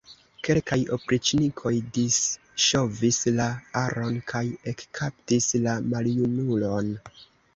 [0.45, 3.47] Kelkaj opriĉnikoj disŝovis la
[3.83, 4.43] aron kaj
[4.73, 6.93] ekkaptis la maljunulon.